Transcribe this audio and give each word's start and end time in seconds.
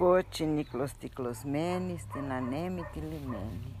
Cote, 0.00 0.46
Niklos 0.46 0.94
Ticlosmenes, 0.94 2.06
Tinaneme, 2.10 2.86
Tilimene. 2.90 3.76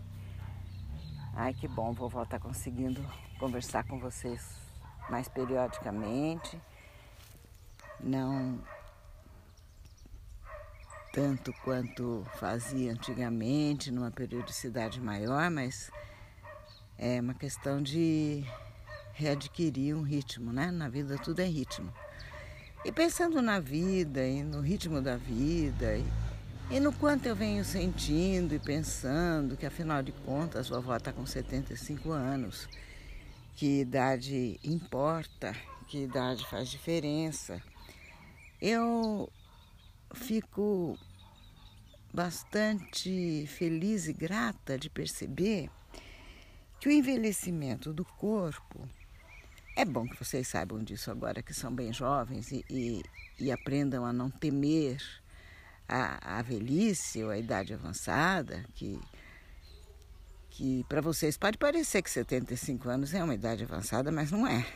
Ai, 1.34 1.54
que 1.54 1.66
bom, 1.66 1.94
vovó 1.94 2.26
tá 2.26 2.38
conseguindo 2.38 3.02
conversar 3.38 3.84
com 3.84 3.98
vocês 3.98 4.46
mais 5.08 5.30
periodicamente. 5.30 6.60
Não 7.98 8.62
tanto 11.10 11.54
quanto 11.64 12.22
fazia 12.34 12.92
antigamente, 12.92 13.90
numa 13.90 14.10
periodicidade 14.10 15.00
maior, 15.00 15.50
mas 15.50 15.90
é 16.98 17.18
uma 17.18 17.32
questão 17.32 17.80
de 17.80 18.44
readquirir 19.14 19.96
um 19.96 20.02
ritmo, 20.02 20.52
né? 20.52 20.70
Na 20.70 20.90
vida 20.90 21.16
tudo 21.16 21.40
é 21.40 21.46
ritmo. 21.46 21.90
E 22.82 22.90
pensando 22.90 23.42
na 23.42 23.60
vida 23.60 24.26
e 24.26 24.42
no 24.42 24.62
ritmo 24.62 25.02
da 25.02 25.14
vida 25.14 25.98
e, 25.98 26.06
e 26.70 26.80
no 26.80 26.90
quanto 26.94 27.26
eu 27.26 27.36
venho 27.36 27.62
sentindo 27.62 28.54
e 28.54 28.58
pensando 28.58 29.54
que 29.54 29.66
afinal 29.66 30.02
de 30.02 30.12
contas 30.12 30.72
a 30.72 30.76
vovó 30.76 30.96
está 30.96 31.12
com 31.12 31.26
75 31.26 32.10
anos, 32.10 32.66
que 33.54 33.80
idade 33.80 34.58
importa, 34.64 35.54
que 35.88 36.04
idade 36.04 36.46
faz 36.46 36.70
diferença. 36.70 37.62
Eu 38.58 39.30
fico 40.14 40.98
bastante 42.10 43.46
feliz 43.46 44.08
e 44.08 44.14
grata 44.14 44.78
de 44.78 44.88
perceber 44.88 45.68
que 46.80 46.88
o 46.88 46.92
envelhecimento 46.92 47.92
do 47.92 48.06
corpo 48.06 48.88
é 49.80 49.84
bom 49.84 50.06
que 50.06 50.22
vocês 50.22 50.46
saibam 50.46 50.84
disso 50.84 51.10
agora 51.10 51.42
que 51.42 51.54
são 51.54 51.74
bem 51.74 51.90
jovens 51.90 52.52
e, 52.52 52.62
e, 52.68 53.02
e 53.38 53.50
aprendam 53.50 54.04
a 54.04 54.12
não 54.12 54.28
temer 54.28 55.02
a, 55.88 56.38
a, 56.38 56.42
velhice 56.42 57.24
ou 57.24 57.30
a 57.30 57.38
idade 57.38 57.72
avançada, 57.72 58.62
que, 58.74 59.00
que 60.50 60.84
para 60.86 61.00
vocês 61.00 61.38
pode 61.38 61.56
parecer 61.56 62.02
que 62.02 62.10
75 62.10 62.90
anos 62.90 63.14
é 63.14 63.24
uma 63.24 63.34
idade 63.34 63.64
avançada, 63.64 64.12
mas 64.12 64.30
não 64.30 64.46
é. 64.46 64.66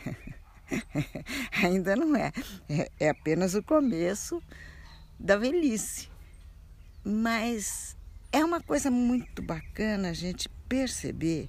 Ainda 1.63 1.95
não 1.95 2.15
é. 2.15 2.31
é. 2.67 2.89
É 2.99 3.09
apenas 3.09 3.53
o 3.53 3.61
começo 3.61 4.41
da 5.19 5.37
velhice. 5.37 6.09
Mas 7.03 7.95
é 8.31 8.43
uma 8.43 8.59
coisa 8.59 8.89
muito 8.89 9.43
bacana 9.43 10.09
a 10.09 10.13
gente 10.13 10.49
perceber, 10.67 11.47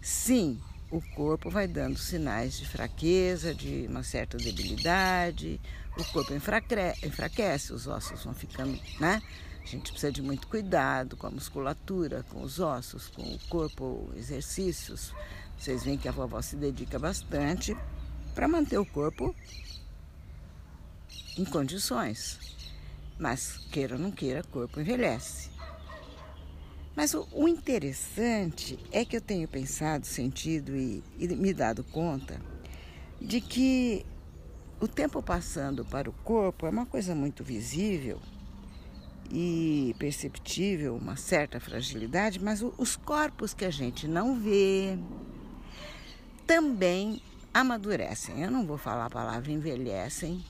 sim, 0.00 0.60
o 0.92 1.00
corpo 1.00 1.48
vai 1.48 1.66
dando 1.66 1.98
sinais 1.98 2.58
de 2.58 2.68
fraqueza, 2.68 3.54
de 3.54 3.86
uma 3.88 4.02
certa 4.02 4.36
debilidade, 4.36 5.58
o 5.96 6.04
corpo 6.12 6.34
enfraquece, 6.34 7.72
os 7.72 7.86
ossos 7.86 8.22
vão 8.22 8.34
ficando, 8.34 8.78
né? 9.00 9.22
A 9.62 9.66
gente 9.66 9.90
precisa 9.90 10.12
de 10.12 10.20
muito 10.20 10.46
cuidado 10.48 11.16
com 11.16 11.26
a 11.26 11.30
musculatura, 11.30 12.22
com 12.24 12.42
os 12.42 12.60
ossos, 12.60 13.08
com 13.08 13.22
o 13.22 13.38
corpo, 13.48 14.12
exercícios. 14.16 15.14
Vocês 15.58 15.82
veem 15.82 15.96
que 15.96 16.08
a 16.08 16.12
vovó 16.12 16.42
se 16.42 16.56
dedica 16.56 16.98
bastante 16.98 17.74
para 18.34 18.46
manter 18.46 18.76
o 18.76 18.84
corpo 18.84 19.34
em 21.38 21.44
condições. 21.46 22.38
Mas 23.18 23.56
queira 23.70 23.94
ou 23.94 24.00
não 24.00 24.10
queira, 24.10 24.40
o 24.40 24.48
corpo 24.48 24.78
envelhece. 24.78 25.50
Mas 26.94 27.14
o, 27.14 27.26
o, 27.32 27.48
interessante 27.48 28.78
é 28.90 29.04
que 29.04 29.16
eu 29.16 29.20
tenho 29.20 29.48
pensado, 29.48 30.06
sentido 30.06 30.76
e, 30.76 31.02
e 31.18 31.28
me 31.28 31.54
dado 31.54 31.82
conta 31.84 32.40
de 33.20 33.40
que 33.40 34.04
o 34.80 34.86
tempo 34.86 35.22
passando 35.22 35.84
para 35.84 36.10
o 36.10 36.12
corpo 36.12 36.66
é 36.66 36.70
uma 36.70 36.84
coisa 36.84 37.14
muito 37.14 37.42
visível 37.42 38.20
e 39.30 39.94
perceptível, 39.98 40.94
uma 40.96 41.16
certa 41.16 41.58
fragilidade, 41.58 42.42
mas 42.42 42.62
os 42.76 42.96
corpos 42.96 43.54
que 43.54 43.64
a 43.64 43.70
gente 43.70 44.06
não 44.06 44.38
vê 44.38 44.98
também 46.46 47.22
amadurecem. 47.54 48.42
Eu 48.42 48.50
não 48.50 48.66
vou 48.66 48.76
falar 48.76 49.06
a 49.06 49.10
palavra 49.10 49.50
envelhecem, 49.50 50.44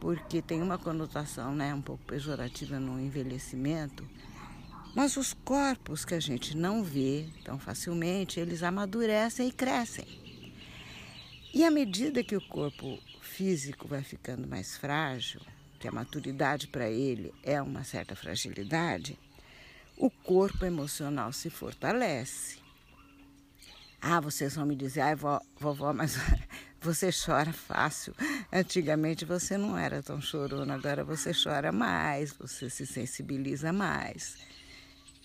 porque 0.00 0.42
tem 0.42 0.60
uma 0.60 0.78
conotação 0.78 1.54
né, 1.54 1.72
um 1.72 1.82
pouco 1.82 2.04
pejorativa 2.04 2.80
no 2.80 3.00
envelhecimento 3.00 4.04
mas 4.96 5.18
os 5.18 5.34
corpos 5.34 6.06
que 6.06 6.14
a 6.14 6.20
gente 6.20 6.56
não 6.56 6.82
vê 6.82 7.28
tão 7.44 7.58
facilmente, 7.58 8.40
eles 8.40 8.62
amadurecem 8.62 9.48
e 9.48 9.52
crescem. 9.52 10.06
E 11.52 11.62
à 11.64 11.70
medida 11.70 12.24
que 12.24 12.34
o 12.34 12.40
corpo 12.40 12.98
físico 13.20 13.86
vai 13.86 14.02
ficando 14.02 14.48
mais 14.48 14.74
frágil, 14.78 15.42
que 15.78 15.86
a 15.86 15.92
maturidade 15.92 16.66
para 16.68 16.88
ele 16.88 17.34
é 17.42 17.60
uma 17.60 17.84
certa 17.84 18.16
fragilidade, 18.16 19.18
o 19.98 20.08
corpo 20.08 20.64
emocional 20.64 21.30
se 21.30 21.50
fortalece. 21.50 22.56
Ah, 24.00 24.18
vocês 24.18 24.54
vão 24.54 24.64
me 24.64 24.74
dizer, 24.74 25.02
ai, 25.02 25.14
vovó, 25.60 25.92
mas 25.92 26.16
você 26.80 27.10
chora 27.12 27.52
fácil. 27.52 28.14
Antigamente 28.50 29.26
você 29.26 29.58
não 29.58 29.76
era 29.76 30.02
tão 30.02 30.22
chorona, 30.22 30.74
agora 30.74 31.04
você 31.04 31.32
chora 31.34 31.70
mais, 31.70 32.32
você 32.32 32.70
se 32.70 32.86
sensibiliza 32.86 33.74
mais. 33.74 34.38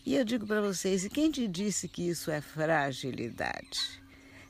E 0.05 0.15
eu 0.15 0.25
digo 0.25 0.47
para 0.47 0.61
vocês, 0.61 1.05
e 1.05 1.09
quem 1.09 1.29
te 1.29 1.47
disse 1.47 1.87
que 1.87 2.09
isso 2.09 2.31
é 2.31 2.41
fragilidade? 2.41 4.01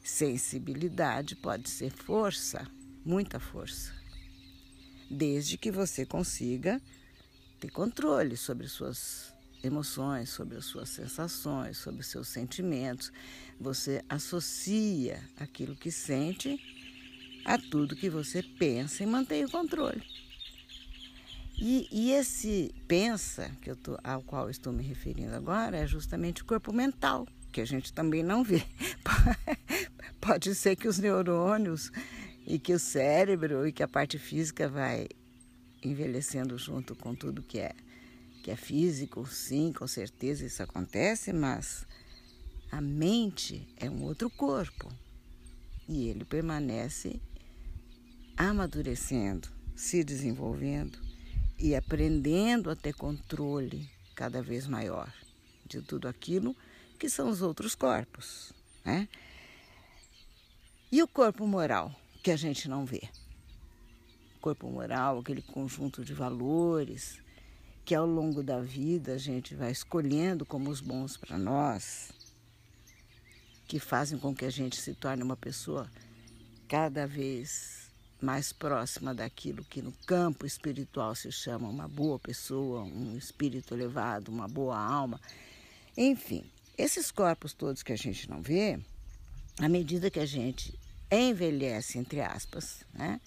Sensibilidade 0.03 1.35
pode 1.35 1.69
ser 1.69 1.91
força, 1.91 2.65
muita 3.05 3.39
força. 3.39 3.93
Desde 5.09 5.57
que 5.57 5.69
você 5.69 6.05
consiga 6.05 6.81
ter 7.59 7.69
controle 7.69 8.37
sobre 8.37 8.67
suas 8.67 9.33
emoções, 9.63 10.29
sobre 10.29 10.57
as 10.57 10.65
suas 10.65 10.89
sensações, 10.89 11.77
sobre 11.77 12.01
os 12.01 12.07
seus 12.07 12.27
sentimentos. 12.27 13.11
Você 13.59 14.03
associa 14.09 15.21
aquilo 15.37 15.75
que 15.75 15.91
sente 15.91 16.59
a 17.45 17.57
tudo 17.57 17.95
que 17.95 18.09
você 18.09 18.41
pensa 18.41 19.03
e 19.03 19.05
mantém 19.05 19.45
o 19.45 19.51
controle. 19.51 20.01
E, 21.63 21.87
e 21.91 22.11
esse 22.13 22.73
pensa, 22.87 23.51
que 23.61 23.69
eu 23.69 23.75
tô, 23.75 23.95
ao 24.03 24.23
qual 24.23 24.49
estou 24.49 24.73
me 24.73 24.81
referindo 24.81 25.35
agora, 25.35 25.77
é 25.77 25.85
justamente 25.85 26.41
o 26.41 26.45
corpo 26.45 26.73
mental, 26.73 27.27
que 27.51 27.61
a 27.61 27.65
gente 27.65 27.93
também 27.93 28.23
não 28.23 28.43
vê. 28.43 28.63
Pode 30.19 30.55
ser 30.55 30.75
que 30.75 30.87
os 30.87 30.97
neurônios 30.97 31.91
e 32.47 32.57
que 32.57 32.73
o 32.73 32.79
cérebro 32.79 33.67
e 33.67 33.71
que 33.71 33.83
a 33.83 33.87
parte 33.87 34.17
física 34.17 34.67
vai 34.67 35.07
envelhecendo 35.83 36.57
junto 36.57 36.95
com 36.95 37.13
tudo 37.13 37.43
que 37.43 37.59
é 37.59 37.75
que 38.41 38.49
é 38.49 38.55
físico, 38.55 39.23
sim, 39.27 39.71
com 39.71 39.85
certeza 39.85 40.43
isso 40.43 40.63
acontece, 40.63 41.31
mas 41.31 41.85
a 42.71 42.81
mente 42.81 43.71
é 43.77 43.87
um 43.87 44.01
outro 44.01 44.31
corpo 44.31 44.91
e 45.87 46.07
ele 46.07 46.25
permanece 46.25 47.21
amadurecendo, 48.35 49.47
se 49.75 50.03
desenvolvendo 50.03 51.10
e 51.61 51.75
aprendendo 51.75 52.71
a 52.71 52.75
ter 52.75 52.91
controle 52.91 53.87
cada 54.15 54.41
vez 54.41 54.65
maior 54.65 55.13
de 55.63 55.79
tudo 55.79 56.07
aquilo 56.07 56.55
que 56.97 57.07
são 57.07 57.29
os 57.29 57.43
outros 57.43 57.75
corpos, 57.75 58.51
né? 58.83 59.07
E 60.91 61.03
o 61.03 61.07
corpo 61.07 61.45
moral, 61.45 61.95
que 62.23 62.31
a 62.31 62.35
gente 62.35 62.67
não 62.67 62.83
vê. 62.83 63.01
corpo 64.41 64.67
moral, 64.71 65.19
aquele 65.19 65.41
conjunto 65.43 66.03
de 66.03 66.15
valores 66.15 67.21
que 67.85 67.93
ao 67.93 68.07
longo 68.07 68.41
da 68.41 68.59
vida 68.59 69.13
a 69.13 69.17
gente 69.19 69.53
vai 69.53 69.71
escolhendo 69.71 70.45
como 70.45 70.69
os 70.69 70.81
bons 70.81 71.15
para 71.15 71.37
nós, 71.37 72.11
que 73.67 73.79
fazem 73.79 74.17
com 74.17 74.33
que 74.33 74.45
a 74.45 74.49
gente 74.49 74.81
se 74.81 74.95
torne 74.95 75.21
uma 75.21 75.37
pessoa 75.37 75.89
cada 76.67 77.05
vez 77.05 77.80
mais 78.21 78.53
próxima 78.53 79.13
daquilo 79.13 79.63
que 79.63 79.81
no 79.81 79.91
campo 80.05 80.45
espiritual 80.45 81.15
se 81.15 81.31
chama 81.31 81.67
uma 81.67 81.87
boa 81.87 82.19
pessoa, 82.19 82.83
um 82.83 83.17
espírito 83.17 83.73
elevado, 83.73 84.29
uma 84.29 84.47
boa 84.47 84.77
alma. 84.77 85.19
Enfim, 85.97 86.43
esses 86.77 87.11
corpos 87.11 87.53
todos 87.53 87.83
que 87.83 87.91
a 87.91 87.97
gente 87.97 88.29
não 88.29 88.41
vê, 88.41 88.79
à 89.59 89.67
medida 89.67 90.11
que 90.11 90.19
a 90.19 90.25
gente 90.25 90.77
envelhece, 91.11 91.97
entre 91.97 92.21
aspas, 92.21 92.83
né, 92.93 93.19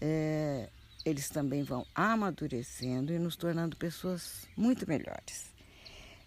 é, 0.00 0.68
eles 1.04 1.28
também 1.28 1.62
vão 1.62 1.86
amadurecendo 1.94 3.12
e 3.12 3.18
nos 3.18 3.34
tornando 3.34 3.76
pessoas 3.76 4.46
muito 4.56 4.88
melhores. 4.88 5.50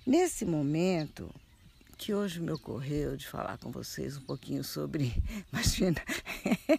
Nesse 0.06 0.46
momento, 0.46 1.34
que 1.98 2.14
hoje 2.14 2.40
me 2.40 2.52
ocorreu 2.52 3.16
de 3.16 3.28
falar 3.28 3.58
com 3.58 3.72
vocês 3.72 4.18
um 4.18 4.22
pouquinho 4.22 4.64
sobre, 4.64 5.14
imagina, 5.52 6.02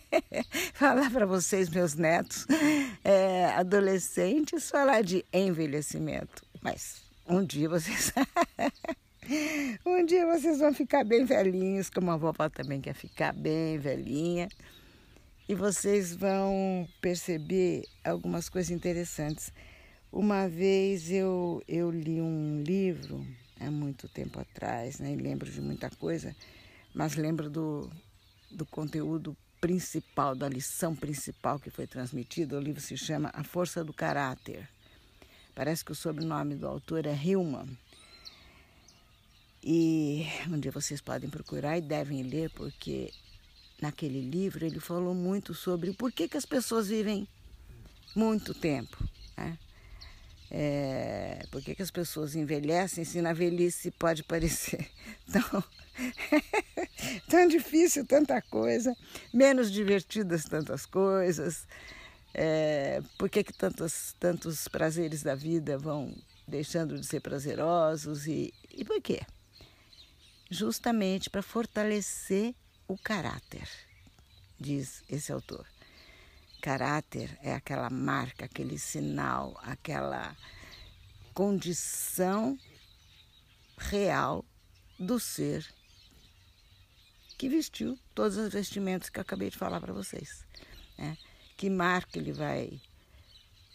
falar 0.74 1.10
para 1.10 1.26
vocês, 1.26 1.68
meus 1.68 1.94
netos, 1.94 2.46
é, 3.02 3.46
adolescentes, 3.46 4.70
falar 4.70 5.02
de 5.02 5.24
envelhecimento. 5.32 6.44
Mas 6.60 7.02
um 7.28 7.44
dia 7.44 7.68
vocês. 7.68 8.12
um 9.84 10.04
dia 10.04 10.26
vocês 10.26 10.58
vão 10.58 10.72
ficar 10.72 11.04
bem 11.04 11.24
velhinhos, 11.24 11.90
como 11.90 12.10
a 12.10 12.16
vovó 12.16 12.48
também 12.48 12.80
quer 12.80 12.94
ficar 12.94 13.32
bem 13.32 13.78
velhinha. 13.78 14.48
E 15.48 15.54
vocês 15.54 16.14
vão 16.14 16.88
perceber 17.00 17.84
algumas 18.04 18.48
coisas 18.48 18.70
interessantes. 18.70 19.52
Uma 20.12 20.48
vez 20.48 21.10
eu, 21.10 21.62
eu 21.68 21.90
li 21.90 22.20
um 22.20 22.62
livro, 22.62 23.24
há 23.60 23.70
muito 23.70 24.08
tempo 24.08 24.40
atrás, 24.40 24.98
né? 24.98 25.14
lembro 25.16 25.50
de 25.50 25.60
muita 25.60 25.90
coisa, 25.90 26.34
mas 26.94 27.16
lembro 27.16 27.48
do, 27.50 27.90
do 28.50 28.66
conteúdo 28.66 29.36
principal, 29.60 30.34
da 30.34 30.48
lição 30.48 30.94
principal 30.94 31.58
que 31.58 31.70
foi 31.70 31.86
transmitida. 31.86 32.56
O 32.56 32.60
livro 32.60 32.80
se 32.80 32.96
chama 32.96 33.30
A 33.34 33.42
Força 33.42 33.82
do 33.82 33.92
Caráter. 33.92 34.68
Parece 35.54 35.84
que 35.84 35.92
o 35.92 35.94
sobrenome 35.94 36.54
do 36.54 36.66
autor 36.66 37.06
é 37.06 37.14
Hillman. 37.14 37.66
E 39.62 40.26
um 40.48 40.60
dia 40.60 40.70
vocês 40.70 41.00
podem 41.00 41.28
procurar 41.28 41.78
e 41.78 41.80
devem 41.80 42.22
ler, 42.22 42.50
porque 42.50 43.10
naquele 43.80 44.20
livro 44.20 44.64
ele 44.64 44.78
falou 44.78 45.14
muito 45.14 45.54
sobre 45.54 45.92
por 45.92 46.12
que, 46.12 46.28
que 46.28 46.36
as 46.36 46.46
pessoas 46.46 46.88
vivem 46.88 47.26
muito 48.14 48.54
tempo. 48.54 48.96
Né? 49.36 49.58
É, 50.50 51.42
por 51.50 51.60
que, 51.60 51.74
que 51.74 51.82
as 51.82 51.90
pessoas 51.90 52.36
envelhecem 52.36 53.04
se 53.04 53.20
na 53.20 53.32
velhice 53.32 53.90
pode 53.90 54.22
parecer 54.22 54.88
tão, 55.32 55.64
tão 57.28 57.48
difícil 57.48 58.06
tanta 58.06 58.40
coisa, 58.42 58.96
menos 59.34 59.72
divertidas 59.72 60.44
tantas 60.44 60.86
coisas. 60.86 61.66
É, 62.32 63.02
por 63.18 63.28
que, 63.28 63.42
que 63.42 63.52
tantos, 63.52 64.14
tantos 64.20 64.68
prazeres 64.68 65.22
da 65.22 65.34
vida 65.34 65.78
vão 65.78 66.14
deixando 66.46 66.98
de 66.98 67.06
ser 67.06 67.20
prazerosos 67.20 68.26
e, 68.26 68.52
e 68.70 68.84
por 68.84 69.00
quê? 69.00 69.20
justamente 70.50 71.28
para 71.28 71.42
fortalecer 71.42 72.54
o 72.86 72.96
caráter, 72.96 73.68
diz 74.58 75.02
esse 75.08 75.32
autor. 75.32 75.66
Caráter 76.60 77.38
é 77.42 77.54
aquela 77.54 77.90
marca, 77.90 78.44
aquele 78.46 78.78
sinal, 78.78 79.58
aquela 79.62 80.36
condição 81.32 82.58
real 83.76 84.44
do 84.98 85.20
ser 85.20 85.66
que 87.36 87.48
vestiu 87.48 87.98
todos 88.14 88.36
os 88.36 88.52
vestimentos 88.52 89.10
que 89.10 89.18
eu 89.18 89.22
acabei 89.22 89.50
de 89.50 89.58
falar 89.58 89.80
para 89.80 89.92
vocês. 89.92 90.44
Né? 90.96 91.16
Que 91.56 91.68
marca 91.68 92.18
ele 92.18 92.32
vai 92.32 92.80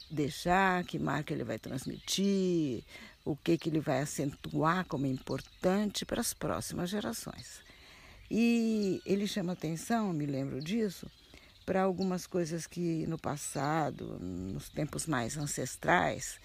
deixar, 0.09 0.83
que 0.83 0.97
marca 0.97 1.33
ele 1.33 1.43
vai 1.43 1.59
transmitir, 1.59 2.83
o 3.23 3.35
que, 3.35 3.57
que 3.57 3.69
ele 3.69 3.79
vai 3.79 4.01
acentuar 4.01 4.85
como 4.85 5.05
importante 5.05 6.05
para 6.05 6.21
as 6.21 6.33
próximas 6.33 6.89
gerações. 6.89 7.61
E 8.29 9.01
ele 9.05 9.27
chama 9.27 9.53
atenção, 9.53 10.11
me 10.11 10.25
lembro 10.25 10.61
disso, 10.61 11.09
para 11.65 11.83
algumas 11.83 12.25
coisas 12.25 12.67
que 12.67 13.05
no 13.07 13.17
passado, 13.17 14.17
nos 14.19 14.69
tempos 14.69 15.05
mais 15.05 15.37
ancestrais, 15.37 16.39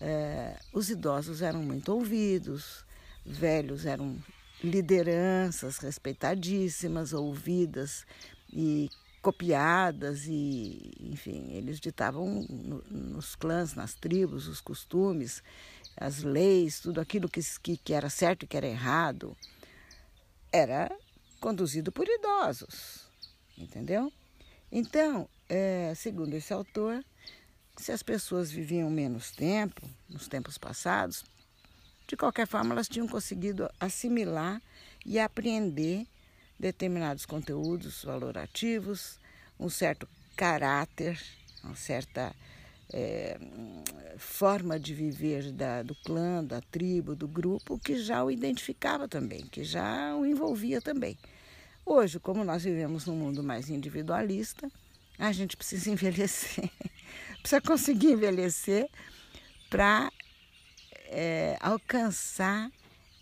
eh, 0.00 0.58
os 0.72 0.90
idosos 0.90 1.42
eram 1.42 1.62
muito 1.62 1.92
ouvidos, 1.92 2.84
velhos 3.24 3.86
eram 3.86 4.16
lideranças 4.62 5.78
respeitadíssimas, 5.78 7.12
ouvidas 7.12 8.04
e 8.52 8.90
copiadas 9.20 10.26
e, 10.26 10.92
enfim, 11.00 11.50
eles 11.52 11.80
ditavam 11.80 12.46
no, 12.48 12.82
nos 12.90 13.34
clãs, 13.34 13.74
nas 13.74 13.94
tribos, 13.94 14.46
os 14.46 14.60
costumes, 14.60 15.42
as 15.96 16.22
leis, 16.22 16.80
tudo 16.80 17.00
aquilo 17.00 17.28
que, 17.28 17.40
que, 17.60 17.76
que 17.76 17.92
era 17.92 18.08
certo 18.08 18.44
e 18.44 18.46
que 18.46 18.56
era 18.56 18.66
errado, 18.66 19.36
era 20.52 20.90
conduzido 21.40 21.92
por 21.92 22.06
idosos, 22.08 23.06
entendeu? 23.56 24.12
Então, 24.70 25.28
é, 25.48 25.92
segundo 25.96 26.34
esse 26.34 26.52
autor, 26.52 27.04
se 27.76 27.92
as 27.92 28.02
pessoas 28.02 28.50
viviam 28.50 28.90
menos 28.90 29.30
tempo, 29.30 29.88
nos 30.08 30.28
tempos 30.28 30.58
passados, 30.58 31.24
de 32.06 32.16
qualquer 32.16 32.46
forma 32.46 32.74
elas 32.74 32.88
tinham 32.88 33.06
conseguido 33.06 33.70
assimilar 33.78 34.60
e 35.04 35.18
apreender 35.18 36.06
determinados 36.58 37.24
conteúdos 37.24 38.02
valorativos, 38.02 39.18
um 39.58 39.70
certo 39.70 40.08
caráter, 40.36 41.20
uma 41.62 41.76
certa 41.76 42.34
é, 42.92 43.38
forma 44.16 44.78
de 44.78 44.94
viver 44.94 45.52
da, 45.52 45.82
do 45.82 45.94
clã, 45.94 46.42
da 46.44 46.60
tribo, 46.60 47.14
do 47.14 47.28
grupo, 47.28 47.78
que 47.78 47.96
já 47.96 48.24
o 48.24 48.30
identificava 48.30 49.06
também, 49.06 49.46
que 49.46 49.62
já 49.62 50.14
o 50.16 50.24
envolvia 50.26 50.80
também. 50.80 51.16
Hoje, 51.90 52.20
como 52.20 52.44
nós 52.44 52.64
vivemos 52.64 53.06
num 53.06 53.16
mundo 53.16 53.42
mais 53.42 53.70
individualista, 53.70 54.70
a 55.18 55.32
gente 55.32 55.56
precisa 55.56 55.88
envelhecer, 55.88 56.70
precisa 57.40 57.62
conseguir 57.62 58.12
envelhecer 58.12 58.90
para 59.70 60.12
é, 61.06 61.56
alcançar 61.58 62.70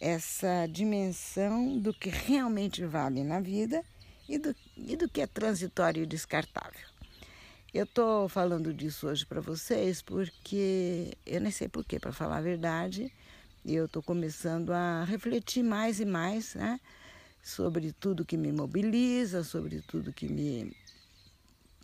essa 0.00 0.66
dimensão 0.66 1.78
do 1.78 1.94
que 1.94 2.08
realmente 2.08 2.84
vale 2.84 3.22
na 3.22 3.38
vida 3.38 3.84
e 4.28 4.36
do, 4.36 4.52
e 4.76 4.96
do 4.96 5.08
que 5.08 5.20
é 5.20 5.28
transitório 5.28 6.02
e 6.02 6.06
descartável. 6.06 6.88
Eu 7.72 7.84
estou 7.84 8.28
falando 8.28 8.74
disso 8.74 9.06
hoje 9.06 9.24
para 9.24 9.40
vocês 9.40 10.02
porque 10.02 11.16
eu 11.24 11.40
nem 11.40 11.52
sei 11.52 11.68
porquê, 11.68 12.00
para 12.00 12.12
falar 12.12 12.38
a 12.38 12.42
verdade, 12.42 13.12
eu 13.64 13.84
estou 13.84 14.02
começando 14.02 14.70
a 14.70 15.04
refletir 15.04 15.62
mais 15.62 16.00
e 16.00 16.04
mais 16.04 16.56
né, 16.56 16.80
sobre 17.46 17.92
tudo 17.92 18.24
que 18.24 18.36
me 18.36 18.50
mobiliza, 18.50 19.44
sobre 19.44 19.80
tudo 19.80 20.12
que 20.12 20.28
me 20.28 20.76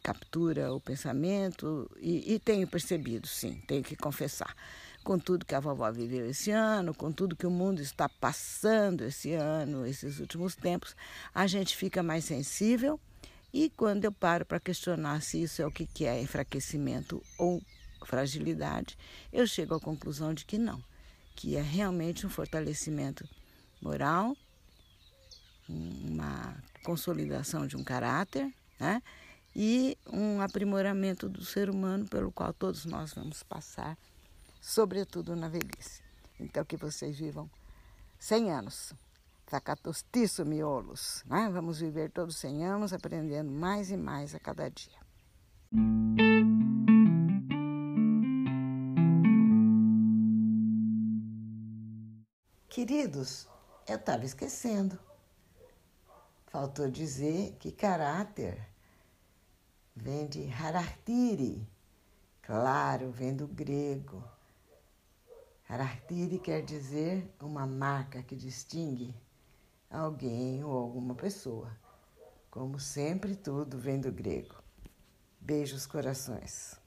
captura 0.02 0.72
o 0.72 0.80
pensamento 0.80 1.88
e, 2.00 2.34
e 2.34 2.38
tenho 2.40 2.66
percebido, 2.66 3.28
sim, 3.28 3.62
tenho 3.68 3.84
que 3.84 3.94
confessar 3.94 4.56
com 5.04 5.16
tudo 5.20 5.46
que 5.46 5.54
a 5.54 5.60
vovó 5.60 5.88
viveu 5.92 6.28
esse 6.28 6.50
ano, 6.50 6.92
com 6.92 7.12
tudo 7.12 7.36
que 7.36 7.46
o 7.46 7.50
mundo 7.50 7.80
está 7.80 8.08
passando 8.08 9.04
esse 9.04 9.34
ano, 9.34 9.86
esses 9.86 10.18
últimos 10.18 10.56
tempos, 10.56 10.96
a 11.32 11.46
gente 11.46 11.76
fica 11.76 12.02
mais 12.02 12.24
sensível. 12.24 12.98
E 13.52 13.70
quando 13.70 14.04
eu 14.04 14.10
paro 14.10 14.44
para 14.44 14.58
questionar 14.58 15.22
se 15.22 15.44
isso 15.44 15.62
é 15.62 15.66
o 15.66 15.70
que 15.70 16.04
é 16.04 16.20
enfraquecimento 16.20 17.22
ou 17.38 17.62
fragilidade, 18.04 18.98
eu 19.32 19.46
chego 19.46 19.76
à 19.76 19.80
conclusão 19.80 20.34
de 20.34 20.44
que 20.44 20.58
não, 20.58 20.82
que 21.36 21.56
é 21.56 21.62
realmente 21.62 22.26
um 22.26 22.30
fortalecimento 22.30 23.28
moral, 23.80 24.36
uma 25.68 26.56
consolidação 26.82 27.66
de 27.66 27.76
um 27.76 27.84
caráter, 27.84 28.52
né? 28.78 29.02
E 29.54 29.98
um 30.10 30.40
aprimoramento 30.40 31.28
do 31.28 31.44
ser 31.44 31.68
humano 31.68 32.06
pelo 32.06 32.32
qual 32.32 32.52
todos 32.52 32.86
nós 32.86 33.12
vamos 33.12 33.42
passar 33.42 33.98
sobretudo 34.62 35.34
na 35.34 35.48
velhice. 35.48 36.00
Então, 36.38 36.64
que 36.64 36.76
vocês 36.76 37.18
vivam 37.18 37.50
100 38.18 38.52
anos. 38.52 38.94
Sacatostiço 39.48 40.46
miolos. 40.46 41.22
Né? 41.26 41.50
Vamos 41.52 41.80
viver 41.80 42.10
todos 42.10 42.36
100 42.36 42.64
anos 42.64 42.92
aprendendo 42.92 43.50
mais 43.50 43.90
e 43.90 43.96
mais 43.96 44.34
a 44.34 44.38
cada 44.38 44.70
dia. 44.70 45.02
Queridos, 52.68 53.46
eu 53.86 53.96
estava 53.96 54.24
esquecendo. 54.24 54.98
Faltou 56.52 56.88
dizer 56.88 57.56
que 57.58 57.72
caráter 57.72 58.68
vem 59.96 60.28
de 60.28 60.48
harartiri, 60.52 61.66
claro, 62.42 63.10
vem 63.10 63.34
do 63.34 63.48
grego 63.48 64.22
Caractere 65.72 66.38
quer 66.38 66.60
dizer 66.60 67.34
uma 67.40 67.66
marca 67.66 68.22
que 68.22 68.36
distingue 68.36 69.14
alguém 69.90 70.62
ou 70.62 70.76
alguma 70.76 71.14
pessoa. 71.14 71.74
Como 72.50 72.78
sempre, 72.78 73.34
tudo 73.34 73.78
vem 73.78 73.98
do 73.98 74.12
grego. 74.12 74.54
Beijos, 75.40 75.86
corações. 75.86 76.81